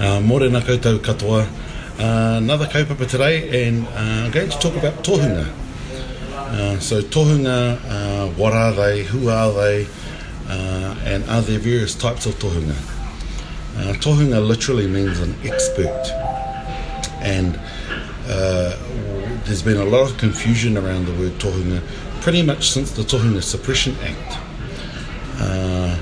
[0.00, 1.44] uh, more nā koutou katoa.
[1.98, 5.48] Uh, another kaupapa today, and uh, I'm going to talk about tohunga.
[6.36, 9.84] Uh, so tohunga, uh, what are they, who are they,
[10.46, 12.70] uh, and are there various types of tohunga?
[13.78, 16.06] Uh, tohunga literally means an expert.
[17.20, 17.58] And
[18.28, 18.76] uh,
[19.44, 21.82] there's been a lot of confusion around the word tohunga
[22.20, 24.38] pretty much since the Tohunga Suppression Act.
[25.40, 25.98] Uh,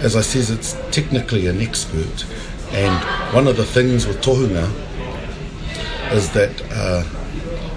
[0.00, 2.26] as I says, it's technically an expert.
[2.72, 4.70] And one of the things with tohunga
[6.12, 7.04] is that uh,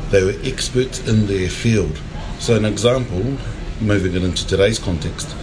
[0.10, 2.00] they were experts in their field.
[2.40, 3.38] So, an example,
[3.80, 5.34] moving it into today's context,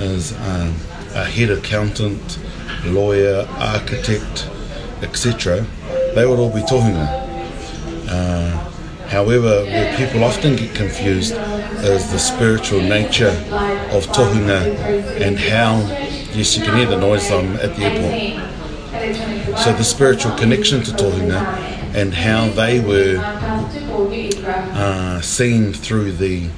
[0.00, 0.74] is um,
[1.14, 2.38] a head accountant,
[2.86, 4.48] lawyer, architect,
[5.02, 5.66] etc.
[6.14, 7.06] They would all be tohunga.
[8.08, 8.50] Uh,
[9.08, 13.28] however, where people often get confused is the spiritual nature
[13.90, 14.74] of tohunga
[15.20, 15.80] and how,
[16.34, 18.55] yes, you can hear the noise I'm um, at the airport
[19.62, 21.40] So the spiritual connection to Tohunga
[21.94, 26.48] and how they were uh, seen through the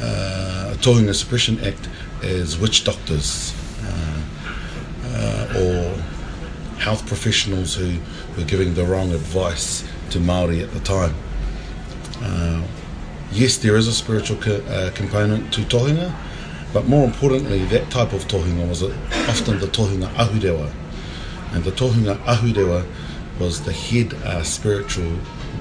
[0.00, 1.90] uh, Tohunga Suppression Act
[2.22, 4.20] as witch doctors uh,
[5.04, 5.94] uh, or
[6.78, 7.98] health professionals who
[8.38, 11.14] were giving the wrong advice to Maori at the time.
[12.22, 12.62] Uh,
[13.30, 16.14] yes, there is a spiritual co- uh, component to Tohunga,
[16.72, 20.72] but more importantly, that type of Tohunga was often the Tohunga Ahurewa.
[21.56, 22.84] And the tohunga ahurewa
[23.40, 25.10] was the head uh, spiritual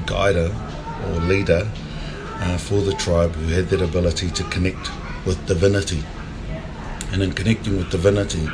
[0.06, 0.54] guider
[1.08, 1.66] or leader
[2.34, 4.92] uh, for the tribe who had that ability to connect
[5.26, 6.04] with divinity.
[7.14, 8.46] And in connecting with divinity,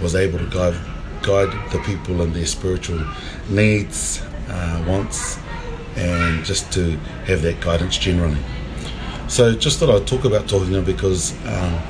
[0.00, 0.78] was able to guide,
[1.22, 3.04] guide the people in their spiritual
[3.48, 5.40] needs, uh, wants,
[5.96, 6.90] and just to
[7.26, 8.38] have that guidance generally.
[9.26, 11.80] So, just thought I'd talk about tohunga because um,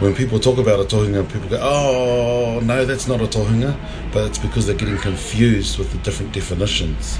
[0.00, 3.74] when people talk about a tohunga, people go, oh, no, that's not a tohunga,
[4.12, 7.18] but it's because they're getting confused with the different definitions.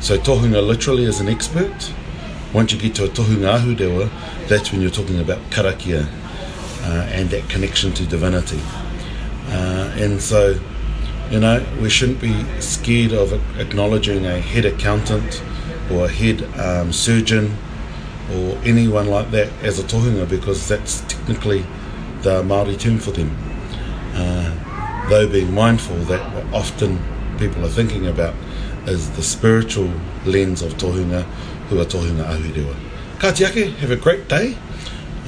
[0.00, 1.92] So tohunga literally is an expert.
[2.52, 4.10] Once you get to a tohunga ahurewa,
[4.48, 6.08] that's when you're talking about karakia
[6.82, 8.60] uh, and that connection to divinity.
[9.48, 10.58] Uh, and so,
[11.30, 15.40] you know, we shouldn't be scared of acknowledging a head accountant
[15.92, 17.56] or a head um, surgeon
[18.32, 21.64] or anyone like that as a tohunga because that's technically
[22.22, 23.30] the Māori term for them.
[24.14, 26.98] Uh, though being mindful that what often
[27.38, 28.34] people are thinking about
[28.86, 29.90] is the spiritual
[30.24, 31.22] lens of tohunga
[31.68, 32.74] who are tohunga ahurewa.
[33.18, 34.56] Ka te have a great day.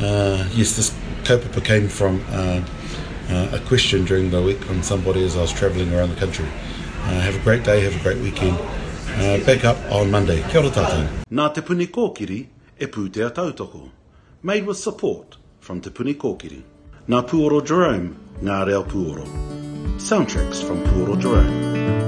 [0.01, 0.91] Uh, yes, this
[1.25, 2.63] kaupapa came from uh,
[3.31, 6.47] uh, a question during the week on somebody as I was travelling around the country.
[7.03, 8.57] Uh, have a great day, have a great weekend.
[9.17, 10.43] Uh, back up on Monday.
[10.51, 11.09] Kia ora tātou.
[11.31, 13.91] Nā te puni e pūtea tautoko.
[14.43, 16.15] Made with support from te puni
[17.09, 18.11] Na Puoro Jerome,
[18.45, 18.83] Ngā Reo
[20.09, 22.08] Soundtracks from Puro Jerome.